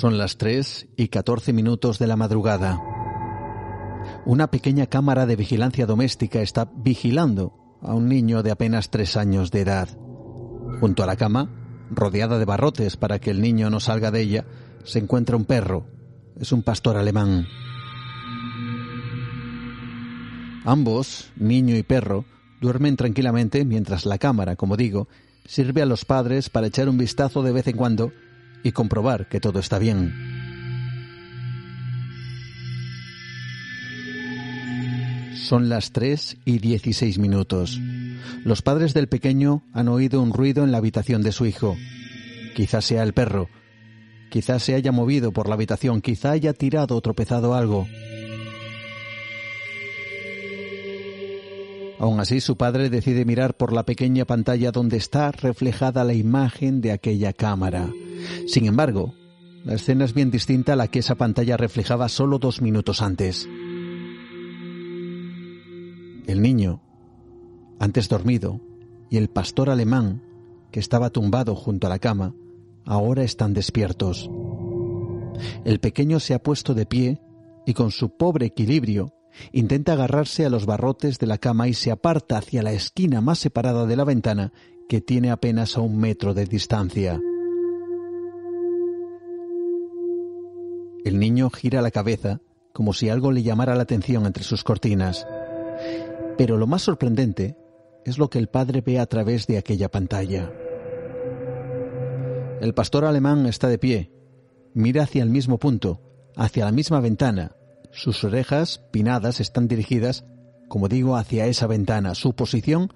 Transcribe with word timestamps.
Son 0.00 0.16
las 0.16 0.38
3 0.38 0.88
y 0.96 1.08
14 1.08 1.52
minutos 1.52 1.98
de 1.98 2.06
la 2.06 2.16
madrugada. 2.16 2.80
Una 4.24 4.50
pequeña 4.50 4.86
cámara 4.86 5.26
de 5.26 5.36
vigilancia 5.36 5.84
doméstica 5.84 6.40
está 6.40 6.70
vigilando 6.74 7.52
a 7.82 7.92
un 7.92 8.08
niño 8.08 8.42
de 8.42 8.50
apenas 8.50 8.88
tres 8.88 9.18
años 9.18 9.50
de 9.50 9.60
edad. 9.60 9.90
Junto 10.80 11.02
a 11.02 11.06
la 11.06 11.16
cama, 11.16 11.50
rodeada 11.90 12.38
de 12.38 12.46
barrotes 12.46 12.96
para 12.96 13.18
que 13.18 13.30
el 13.30 13.42
niño 13.42 13.68
no 13.68 13.78
salga 13.78 14.10
de 14.10 14.22
ella, 14.22 14.46
se 14.84 15.00
encuentra 15.00 15.36
un 15.36 15.44
perro. 15.44 15.84
Es 16.40 16.50
un 16.52 16.62
pastor 16.62 16.96
alemán. 16.96 17.46
Ambos, 20.64 21.30
niño 21.36 21.76
y 21.76 21.82
perro, 21.82 22.24
duermen 22.62 22.96
tranquilamente 22.96 23.66
mientras 23.66 24.06
la 24.06 24.16
cámara, 24.16 24.56
como 24.56 24.78
digo, 24.78 25.08
sirve 25.44 25.82
a 25.82 25.86
los 25.86 26.06
padres 26.06 26.48
para 26.48 26.68
echar 26.68 26.88
un 26.88 26.96
vistazo 26.96 27.42
de 27.42 27.52
vez 27.52 27.66
en 27.68 27.76
cuando 27.76 28.12
y 28.62 28.72
comprobar 28.72 29.28
que 29.28 29.40
todo 29.40 29.58
está 29.58 29.78
bien. 29.78 30.12
Son 35.50 35.68
las 35.68 35.90
3 35.90 36.36
y 36.44 36.58
16 36.58 37.18
minutos. 37.18 37.80
Los 38.44 38.62
padres 38.62 38.94
del 38.94 39.08
pequeño 39.08 39.64
han 39.72 39.88
oído 39.88 40.22
un 40.22 40.32
ruido 40.32 40.62
en 40.62 40.70
la 40.70 40.78
habitación 40.78 41.22
de 41.22 41.32
su 41.32 41.46
hijo. 41.46 41.76
Quizás 42.54 42.84
sea 42.84 43.02
el 43.02 43.14
perro. 43.14 43.48
Quizás 44.30 44.62
se 44.62 44.74
haya 44.74 44.92
movido 44.92 45.32
por 45.32 45.48
la 45.48 45.54
habitación. 45.54 46.02
Quizá 46.02 46.30
haya 46.30 46.52
tirado 46.52 46.94
o 46.96 47.00
tropezado 47.00 47.54
algo. 47.54 47.88
Aún 51.98 52.20
así, 52.20 52.40
su 52.40 52.56
padre 52.56 52.88
decide 52.88 53.24
mirar 53.24 53.56
por 53.56 53.72
la 53.72 53.84
pequeña 53.84 54.24
pantalla 54.24 54.70
donde 54.70 54.96
está 54.96 55.32
reflejada 55.32 56.04
la 56.04 56.14
imagen 56.14 56.80
de 56.80 56.92
aquella 56.92 57.32
cámara. 57.32 57.90
Sin 58.46 58.66
embargo, 58.66 59.14
la 59.64 59.74
escena 59.74 60.04
es 60.04 60.14
bien 60.14 60.30
distinta 60.30 60.72
a 60.72 60.76
la 60.76 60.88
que 60.88 61.00
esa 61.00 61.16
pantalla 61.16 61.56
reflejaba 61.56 62.08
solo 62.08 62.38
dos 62.38 62.62
minutos 62.62 63.02
antes. 63.02 63.48
El 66.26 66.42
niño, 66.42 66.82
antes 67.78 68.08
dormido, 68.08 68.60
y 69.10 69.16
el 69.16 69.28
pastor 69.28 69.68
alemán, 69.68 70.22
que 70.70 70.80
estaba 70.80 71.10
tumbado 71.10 71.54
junto 71.54 71.86
a 71.86 71.90
la 71.90 71.98
cama, 71.98 72.34
ahora 72.84 73.24
están 73.24 73.52
despiertos. 73.52 74.30
El 75.64 75.80
pequeño 75.80 76.20
se 76.20 76.34
ha 76.34 76.42
puesto 76.42 76.74
de 76.74 76.86
pie 76.86 77.20
y 77.66 77.74
con 77.74 77.90
su 77.90 78.16
pobre 78.16 78.46
equilibrio 78.46 79.14
intenta 79.52 79.92
agarrarse 79.92 80.44
a 80.46 80.50
los 80.50 80.66
barrotes 80.66 81.18
de 81.18 81.26
la 81.26 81.38
cama 81.38 81.68
y 81.68 81.74
se 81.74 81.90
aparta 81.90 82.38
hacia 82.38 82.62
la 82.62 82.72
esquina 82.72 83.20
más 83.20 83.38
separada 83.38 83.86
de 83.86 83.96
la 83.96 84.04
ventana 84.04 84.52
que 84.88 85.00
tiene 85.00 85.30
apenas 85.30 85.76
a 85.76 85.80
un 85.80 85.98
metro 85.98 86.34
de 86.34 86.46
distancia. 86.46 87.20
El 91.04 91.18
niño 91.18 91.50
gira 91.50 91.82
la 91.82 91.90
cabeza 91.90 92.40
como 92.72 92.92
si 92.92 93.08
algo 93.08 93.32
le 93.32 93.42
llamara 93.42 93.74
la 93.74 93.82
atención 93.82 94.26
entre 94.26 94.44
sus 94.44 94.64
cortinas. 94.64 95.26
Pero 96.36 96.56
lo 96.56 96.66
más 96.66 96.82
sorprendente 96.82 97.56
es 98.04 98.18
lo 98.18 98.30
que 98.30 98.38
el 98.38 98.48
padre 98.48 98.80
ve 98.80 98.98
a 98.98 99.06
través 99.06 99.46
de 99.46 99.58
aquella 99.58 99.90
pantalla. 99.90 100.50
El 102.60 102.74
pastor 102.74 103.04
alemán 103.04 103.46
está 103.46 103.68
de 103.68 103.78
pie, 103.78 104.12
mira 104.74 105.04
hacia 105.04 105.22
el 105.22 105.30
mismo 105.30 105.58
punto, 105.58 106.02
hacia 106.36 106.64
la 106.64 106.72
misma 106.72 107.00
ventana. 107.00 107.56
Sus 107.90 108.22
orejas, 108.22 108.82
pinadas, 108.92 109.40
están 109.40 109.66
dirigidas, 109.66 110.24
como 110.68 110.88
digo, 110.88 111.16
hacia 111.16 111.46
esa 111.46 111.66
ventana. 111.66 112.14
Su 112.14 112.34
posición 112.34 112.92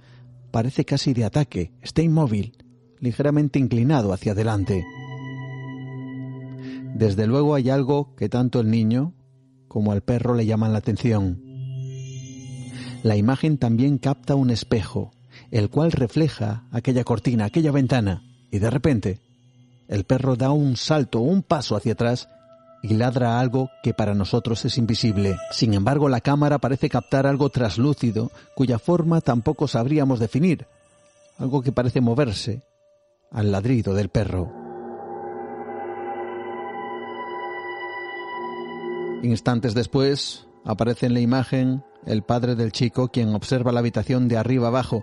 parece 0.50 0.84
casi 0.84 1.14
de 1.14 1.24
ataque, 1.24 1.72
está 1.82 2.02
inmóvil, 2.02 2.56
ligeramente 3.00 3.58
inclinado 3.58 4.12
hacia 4.12 4.32
adelante. 4.32 4.84
Desde 6.94 7.26
luego 7.26 7.56
hay 7.56 7.70
algo 7.70 8.14
que 8.16 8.28
tanto 8.28 8.60
el 8.60 8.70
niño 8.70 9.12
como 9.66 9.90
al 9.90 10.02
perro 10.02 10.34
le 10.34 10.46
llaman 10.46 10.72
la 10.72 10.78
atención. 10.78 11.42
La 13.02 13.16
imagen 13.16 13.58
también 13.58 13.98
capta 13.98 14.36
un 14.36 14.50
espejo, 14.50 15.10
el 15.50 15.68
cual 15.70 15.90
refleja 15.90 16.64
aquella 16.70 17.02
cortina, 17.02 17.46
aquella 17.46 17.72
ventana, 17.72 18.22
y 18.50 18.60
de 18.60 18.70
repente 18.70 19.20
el 19.88 20.04
perro 20.04 20.36
da 20.36 20.52
un 20.52 20.76
salto, 20.76 21.18
un 21.18 21.42
paso 21.42 21.76
hacia 21.76 21.92
atrás 21.94 22.28
y 22.82 22.94
ladra 22.94 23.40
algo 23.40 23.70
que 23.82 23.92
para 23.92 24.14
nosotros 24.14 24.64
es 24.64 24.78
invisible. 24.78 25.36
Sin 25.50 25.74
embargo, 25.74 26.08
la 26.08 26.20
cámara 26.20 26.58
parece 26.58 26.88
captar 26.88 27.26
algo 27.26 27.50
traslúcido 27.50 28.30
cuya 28.54 28.78
forma 28.78 29.20
tampoco 29.20 29.66
sabríamos 29.66 30.20
definir, 30.20 30.66
algo 31.38 31.60
que 31.60 31.72
parece 31.72 32.00
moverse 32.00 32.62
al 33.32 33.50
ladrido 33.50 33.94
del 33.94 34.10
perro. 34.10 34.63
Instantes 39.24 39.72
después, 39.72 40.46
aparece 40.64 41.06
en 41.06 41.14
la 41.14 41.20
imagen 41.20 41.82
el 42.04 42.22
padre 42.22 42.56
del 42.56 42.72
chico 42.72 43.08
quien 43.08 43.34
observa 43.34 43.72
la 43.72 43.80
habitación 43.80 44.28
de 44.28 44.36
arriba 44.36 44.68
abajo, 44.68 45.02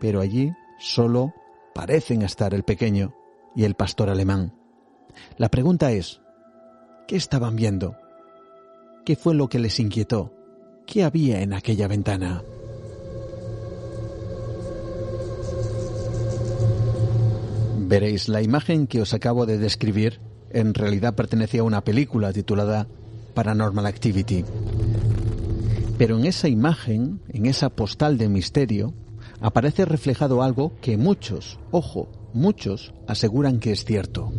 pero 0.00 0.20
allí 0.20 0.52
solo 0.78 1.32
parecen 1.74 2.20
estar 2.20 2.52
el 2.52 2.62
pequeño 2.62 3.14
y 3.56 3.64
el 3.64 3.74
pastor 3.74 4.10
alemán. 4.10 4.52
La 5.38 5.48
pregunta 5.48 5.92
es, 5.92 6.20
¿qué 7.08 7.16
estaban 7.16 7.56
viendo? 7.56 7.96
¿Qué 9.06 9.16
fue 9.16 9.34
lo 9.34 9.48
que 9.48 9.58
les 9.58 9.80
inquietó? 9.80 10.34
¿Qué 10.86 11.02
había 11.02 11.40
en 11.40 11.54
aquella 11.54 11.88
ventana? 11.88 12.42
Veréis, 17.78 18.28
la 18.28 18.42
imagen 18.42 18.86
que 18.86 19.00
os 19.00 19.14
acabo 19.14 19.46
de 19.46 19.56
describir 19.56 20.20
en 20.50 20.74
realidad 20.74 21.14
pertenecía 21.14 21.62
a 21.62 21.64
una 21.64 21.82
película 21.82 22.32
titulada 22.32 22.86
Paranormal 23.34 23.86
Activity. 23.86 24.44
Pero 25.98 26.18
en 26.18 26.24
esa 26.24 26.48
imagen, 26.48 27.20
en 27.28 27.46
esa 27.46 27.70
postal 27.70 28.18
de 28.18 28.28
misterio, 28.28 28.94
aparece 29.40 29.84
reflejado 29.84 30.42
algo 30.42 30.72
que 30.80 30.96
muchos, 30.96 31.58
ojo, 31.70 32.08
muchos 32.32 32.94
aseguran 33.06 33.60
que 33.60 33.72
es 33.72 33.84
cierto. 33.84 34.32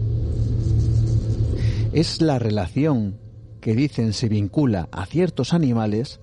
Es 1.93 2.21
la 2.21 2.39
relación 2.39 3.17
que 3.61 3.75
dicen 3.75 4.13
se 4.13 4.29
vincula 4.29 4.89
a 4.91 5.05
ciertos 5.05 5.53
animales 5.53 6.19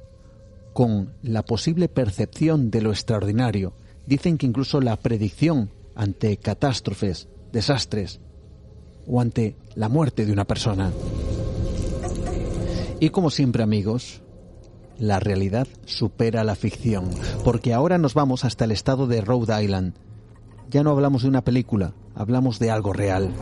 con 0.72 1.14
la 1.22 1.42
posible 1.44 1.88
percepción 1.88 2.70
de 2.70 2.82
lo 2.82 2.90
extraordinario. 2.90 3.74
Dicen 4.06 4.38
que 4.38 4.46
incluso 4.46 4.80
la 4.80 4.96
predicción 4.96 5.70
ante 5.94 6.36
catástrofes, 6.36 7.28
desastres 7.52 8.20
o 9.06 9.20
ante 9.20 9.56
la 9.74 9.88
muerte 9.88 10.26
de 10.26 10.32
una 10.32 10.44
persona. 10.44 10.92
Y 13.02 13.10
como 13.10 13.30
siempre 13.30 13.64
amigos, 13.64 14.22
la 14.96 15.18
realidad 15.18 15.66
supera 15.86 16.44
la 16.44 16.54
ficción, 16.54 17.10
porque 17.42 17.74
ahora 17.74 17.98
nos 17.98 18.14
vamos 18.14 18.44
hasta 18.44 18.64
el 18.64 18.70
estado 18.70 19.08
de 19.08 19.20
Rhode 19.20 19.60
Island. 19.60 19.94
Ya 20.70 20.84
no 20.84 20.90
hablamos 20.90 21.22
de 21.22 21.28
una 21.28 21.42
película, 21.42 21.94
hablamos 22.14 22.60
de 22.60 22.70
algo 22.70 22.92
real. 22.92 23.32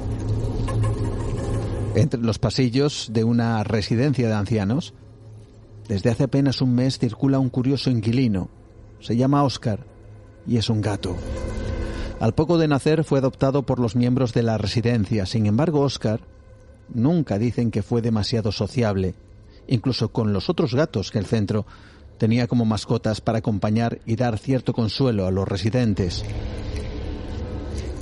Entre 1.94 2.18
los 2.22 2.38
pasillos 2.38 3.10
de 3.12 3.22
una 3.22 3.62
residencia 3.62 4.28
de 4.28 4.32
ancianos, 4.32 4.94
desde 5.88 6.08
hace 6.08 6.24
apenas 6.24 6.62
un 6.62 6.74
mes 6.74 6.98
circula 6.98 7.38
un 7.38 7.50
curioso 7.50 7.90
inquilino. 7.90 8.48
Se 9.00 9.14
llama 9.14 9.44
Oscar 9.44 9.84
y 10.46 10.56
es 10.56 10.70
un 10.70 10.80
gato. 10.80 11.16
Al 12.18 12.32
poco 12.32 12.56
de 12.56 12.66
nacer 12.66 13.04
fue 13.04 13.18
adoptado 13.18 13.66
por 13.66 13.78
los 13.78 13.94
miembros 13.94 14.32
de 14.32 14.42
la 14.42 14.56
residencia. 14.56 15.26
Sin 15.26 15.44
embargo, 15.44 15.80
Oscar 15.80 16.20
nunca 16.94 17.38
dicen 17.38 17.70
que 17.70 17.82
fue 17.82 18.00
demasiado 18.00 18.52
sociable 18.52 19.16
incluso 19.68 20.10
con 20.10 20.32
los 20.32 20.48
otros 20.48 20.74
gatos 20.74 21.10
que 21.10 21.18
el 21.18 21.26
centro 21.26 21.66
tenía 22.18 22.46
como 22.46 22.64
mascotas 22.64 23.20
para 23.20 23.38
acompañar 23.38 24.00
y 24.04 24.16
dar 24.16 24.38
cierto 24.38 24.72
consuelo 24.72 25.26
a 25.26 25.30
los 25.30 25.48
residentes. 25.48 26.24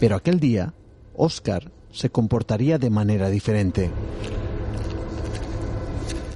Pero 0.01 0.17
aquel 0.17 0.41
día, 0.41 0.75
Oscar 1.15 1.71
se 1.93 2.11
comportaría 2.11 2.79
de 2.79 2.91
manera 2.91 3.31
diferente. 3.31 3.91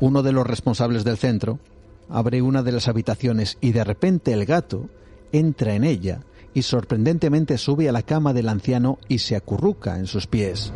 Uno 0.01 0.23
de 0.23 0.33
los 0.33 0.47
responsables 0.47 1.05
del 1.05 1.17
centro 1.17 1.61
abre 2.09 2.43
una 2.43 2.63
de 2.63 2.73
las 2.73 2.89
habitaciones 2.89 3.59
y 3.61 3.73
de 3.73 3.85
repente 3.85 4.33
el 4.33 4.45
gato 4.45 4.89
entra 5.33 5.75
en 5.75 5.85
ella 5.85 6.23
y 6.55 6.63
sorprendentemente 6.63 7.57
sube 7.59 7.89
a 7.89 7.93
la 7.93 8.03
cama 8.03 8.33
del 8.33 8.49
anciano 8.49 8.99
y 9.09 9.19
se 9.19 9.37
acurruca 9.37 9.99
en 9.99 10.07
sus 10.07 10.27
pies. 10.27 10.73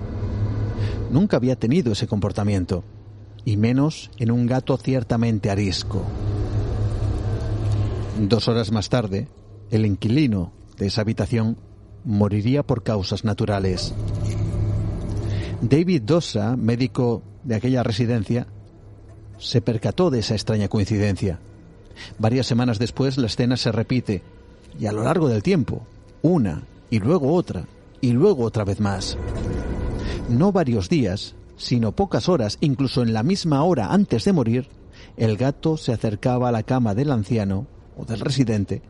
Nunca 1.10 1.36
había 1.36 1.56
tenido 1.56 1.92
ese 1.92 2.06
comportamiento, 2.06 2.84
y 3.46 3.56
menos 3.56 4.10
en 4.18 4.32
un 4.32 4.46
gato 4.46 4.76
ciertamente 4.76 5.48
arisco. 5.50 6.02
Dos 8.18 8.48
horas 8.48 8.72
más 8.72 8.90
tarde, 8.90 9.28
el 9.70 9.86
inquilino 9.86 10.52
de 10.76 10.88
esa 10.88 11.02
habitación 11.02 11.56
moriría 12.04 12.64
por 12.64 12.82
causas 12.82 13.24
naturales. 13.24 13.94
David 15.62 16.02
Dosa, 16.02 16.56
médico 16.56 17.22
de 17.44 17.54
aquella 17.54 17.84
residencia, 17.84 18.48
se 19.38 19.60
percató 19.60 20.10
de 20.10 20.18
esa 20.18 20.34
extraña 20.34 20.68
coincidencia. 20.68 21.38
Varias 22.18 22.46
semanas 22.46 22.80
después 22.80 23.16
la 23.16 23.26
escena 23.26 23.56
se 23.56 23.70
repite 23.70 24.22
y 24.78 24.86
a 24.86 24.92
lo 24.92 25.04
largo 25.04 25.28
del 25.28 25.42
tiempo, 25.42 25.86
una 26.20 26.64
y 26.90 26.98
luego 26.98 27.32
otra 27.32 27.66
y 28.00 28.10
luego 28.10 28.42
otra 28.42 28.64
vez 28.64 28.80
más. 28.80 29.16
No 30.28 30.50
varios 30.50 30.88
días, 30.88 31.36
sino 31.56 31.92
pocas 31.92 32.28
horas, 32.28 32.58
incluso 32.60 33.02
en 33.02 33.12
la 33.12 33.22
misma 33.22 33.62
hora 33.62 33.92
antes 33.92 34.24
de 34.24 34.32
morir, 34.32 34.68
el 35.16 35.36
gato 35.36 35.76
se 35.76 35.92
acercaba 35.92 36.48
a 36.48 36.52
la 36.52 36.62
cama 36.62 36.94
del 36.94 37.10
anciano 37.10 37.66
o 37.96 38.04
del 38.04 38.20
residente 38.20 38.82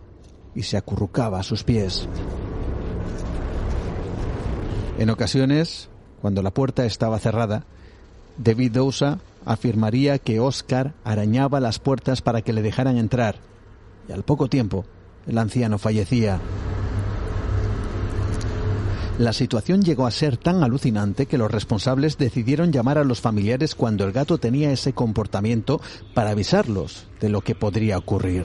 y 0.54 0.62
se 0.62 0.76
acurrucaba 0.76 1.38
a 1.40 1.42
sus 1.42 1.64
pies. 1.64 2.08
En 4.98 5.10
ocasiones, 5.10 5.88
cuando 6.20 6.42
la 6.42 6.52
puerta 6.52 6.84
estaba 6.84 7.18
cerrada, 7.18 7.66
David 8.38 8.72
Dousa 8.72 9.20
afirmaría 9.44 10.18
que 10.18 10.40
Oscar 10.40 10.94
arañaba 11.04 11.60
las 11.60 11.78
puertas 11.78 12.22
para 12.22 12.42
que 12.42 12.52
le 12.52 12.62
dejaran 12.62 12.96
entrar, 12.96 13.36
y 14.08 14.12
al 14.12 14.24
poco 14.24 14.48
tiempo 14.48 14.84
el 15.26 15.38
anciano 15.38 15.78
fallecía. 15.78 16.40
La 19.18 19.32
situación 19.32 19.80
llegó 19.80 20.06
a 20.06 20.10
ser 20.10 20.36
tan 20.36 20.62
alucinante 20.62 21.24
que 21.24 21.38
los 21.38 21.50
responsables 21.50 22.18
decidieron 22.18 22.70
llamar 22.70 22.98
a 22.98 23.04
los 23.04 23.22
familiares 23.22 23.74
cuando 23.74 24.04
el 24.04 24.12
gato 24.12 24.36
tenía 24.36 24.70
ese 24.70 24.92
comportamiento 24.92 25.80
para 26.12 26.30
avisarlos 26.30 27.06
de 27.18 27.30
lo 27.30 27.40
que 27.40 27.54
podría 27.54 27.96
ocurrir. 27.96 28.44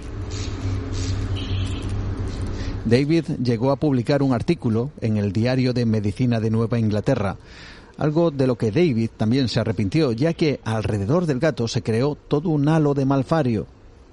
David 2.86 3.26
llegó 3.44 3.72
a 3.72 3.76
publicar 3.76 4.24
un 4.24 4.34
artículo 4.34 4.92
en 5.02 5.18
el 5.18 5.34
Diario 5.34 5.74
de 5.74 5.86
Medicina 5.86 6.40
de 6.40 6.50
Nueva 6.50 6.80
Inglaterra, 6.80 7.36
algo 7.98 8.32
de 8.32 8.48
lo 8.48 8.58
que 8.58 8.72
David 8.72 9.10
también 9.18 9.50
se 9.50 9.60
arrepintió, 9.60 10.14
ya 10.14 10.34
que 10.34 10.62
alrededor 10.64 11.26
del 11.26 11.40
gato 11.40 11.68
se 11.68 11.84
creó 11.84 12.16
todo 12.16 12.48
un 12.48 12.70
halo 12.70 12.94
de 12.94 13.06
malfario, 13.06 13.68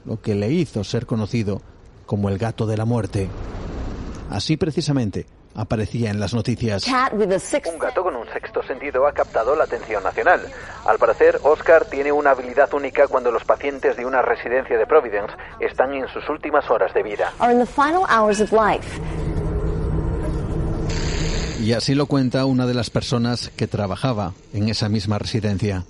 lo 0.04 0.20
que 0.20 0.34
le 0.34 0.52
hizo 0.52 0.82
ser 0.82 1.06
conocido 1.06 1.62
como 2.04 2.28
el 2.28 2.36
gato 2.36 2.66
de 2.66 2.76
la 2.76 2.84
muerte. 2.84 3.28
Así 4.28 4.56
precisamente 4.56 5.37
aparecía 5.58 6.10
en 6.10 6.20
las 6.20 6.32
noticias. 6.32 6.84
Un 7.68 7.78
gato 7.78 8.02
con 8.02 8.14
un 8.14 8.26
sexto 8.32 8.62
sentido 8.62 9.06
ha 9.06 9.12
captado 9.12 9.56
la 9.56 9.64
atención 9.64 10.02
nacional. 10.02 10.40
Al 10.86 10.98
parecer, 10.98 11.40
Oscar 11.42 11.84
tiene 11.86 12.12
una 12.12 12.30
habilidad 12.30 12.72
única 12.72 13.08
cuando 13.08 13.32
los 13.32 13.44
pacientes 13.44 13.96
de 13.96 14.06
una 14.06 14.22
residencia 14.22 14.78
de 14.78 14.86
Providence 14.86 15.34
están 15.60 15.92
en 15.94 16.06
sus 16.08 16.28
últimas 16.28 16.70
horas 16.70 16.94
de 16.94 17.02
vida. 17.02 17.32
Y 21.68 21.74
así 21.74 21.94
lo 21.94 22.06
cuenta 22.06 22.46
una 22.46 22.66
de 22.66 22.72
las 22.72 22.88
personas 22.88 23.50
que 23.54 23.66
trabajaba 23.66 24.32
en 24.54 24.70
esa 24.70 24.88
misma 24.88 25.18
residencia. 25.18 25.84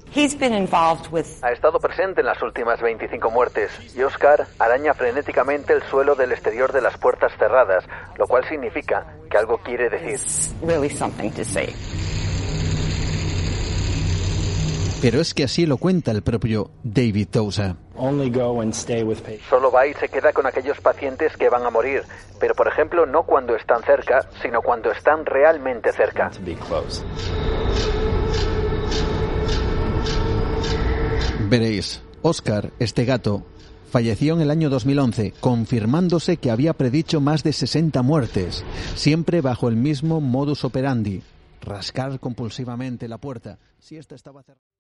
Ha 1.41 1.53
estado 1.53 1.79
presente 1.79 2.21
en 2.21 2.27
las 2.27 2.43
últimas 2.43 2.81
25 2.81 3.31
muertes 3.31 3.71
y 3.97 4.03
Oscar 4.03 4.49
araña 4.59 4.93
frenéticamente 4.95 5.75
el 5.75 5.85
suelo 5.85 6.17
del 6.17 6.33
exterior 6.33 6.73
de 6.73 6.81
las 6.81 6.99
puertas 6.99 7.31
cerradas, 7.39 7.85
lo 8.19 8.27
cual 8.27 8.43
significa 8.49 9.07
que 9.31 9.39
algo 9.39 9.59
quiere 9.59 9.89
decir. 9.89 10.19
Pero 15.01 15.21
es 15.21 15.33
que 15.33 15.45
así 15.45 15.65
lo 15.65 15.77
cuenta 15.77 16.11
el 16.11 16.23
propio 16.23 16.73
David 16.83 17.29
Tosa. 17.31 17.77
Solo 19.49 19.71
va 19.71 19.87
y 19.87 19.95
se 19.95 20.09
queda 20.09 20.33
con 20.33 20.47
aquellos 20.47 20.81
pacientes 20.81 21.37
que 21.37 21.49
van 21.49 21.65
a 21.65 21.71
morir, 21.71 22.03
pero 22.39 22.55
por 22.55 22.69
ejemplo 22.69 23.07
no 23.07 23.25
cuando 23.25 23.57
están 23.57 23.83
cerca, 23.83 24.29
sino 24.41 24.63
cuando 24.63 24.91
están 24.91 25.27
realmente 25.27 25.93
cerca. 25.93 26.31
Veréis, 31.49 32.03
Oscar, 32.23 32.71
este 32.79 33.05
gato, 33.05 33.43
falleció 33.91 34.35
en 34.35 34.43
el 34.43 34.51
año 34.51 34.71
2011, 34.71 35.35
confirmándose 35.41 36.37
que 36.37 36.51
había 36.51 36.75
predicho 36.75 37.21
más 37.21 37.43
de 37.43 37.53
60 37.53 38.03
muertes, 38.03 38.65
siempre 38.95 39.41
bajo 39.41 39.69
el 39.69 39.77
mismo 39.77 40.21
modus 40.21 40.65
operandi, 40.65 41.23
rascar 41.63 42.21
compulsivamente 42.21 43.09
la 43.09 43.19
puerta 43.19 43.59
si 43.79 43.97
esta 43.97 44.15
estaba 44.15 44.43
cerrada. 44.43 44.78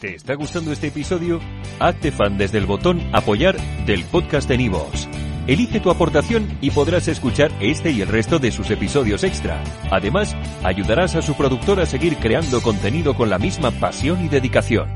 ¿Te 0.00 0.14
está 0.16 0.34
gustando 0.34 0.72
este 0.72 0.88
episodio? 0.88 1.40
Hazte 1.80 2.12
fan 2.12 2.36
desde 2.36 2.58
el 2.58 2.66
botón 2.66 3.00
Apoyar 3.14 3.56
del 3.86 4.04
podcast 4.04 4.48
de 4.48 4.58
Nivos. 4.58 5.08
Elige 5.46 5.80
tu 5.80 5.90
aportación 5.90 6.58
y 6.60 6.70
podrás 6.70 7.08
escuchar 7.08 7.50
este 7.60 7.90
y 7.90 8.00
el 8.00 8.08
resto 8.08 8.38
de 8.38 8.50
sus 8.50 8.70
episodios 8.70 9.24
extra. 9.24 9.62
Además, 9.90 10.34
ayudarás 10.62 11.14
a 11.16 11.22
su 11.22 11.34
productor 11.34 11.80
a 11.80 11.86
seguir 11.86 12.16
creando 12.16 12.60
contenido 12.62 13.14
con 13.14 13.30
la 13.30 13.38
misma 13.38 13.70
pasión 13.70 14.24
y 14.24 14.28
dedicación. 14.28 14.88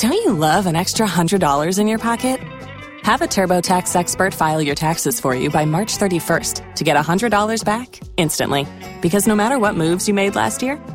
Don't 0.00 0.14
you 0.24 0.32
love 0.32 0.66
an 0.66 0.74
extra 0.74 1.06
$100 1.06 1.78
in 1.78 1.86
your 1.86 1.98
pocket? 2.00 2.40
Have 3.04 3.20
a 3.20 3.26
TurboTax 3.26 3.94
expert 3.96 4.32
file 4.32 4.62
your 4.62 4.76
taxes 4.76 5.20
for 5.20 5.34
you 5.34 5.50
by 5.50 5.64
March 5.64 5.98
31st 5.98 6.74
to 6.76 6.84
get 6.84 6.96
$100 6.96 7.64
back 7.64 8.00
instantly. 8.16 8.64
Because 9.00 9.26
no 9.28 9.34
matter 9.34 9.58
what 9.58 9.74
moves 9.74 10.06
you 10.06 10.14
made 10.14 10.36
last 10.36 10.62
year, 10.62 10.78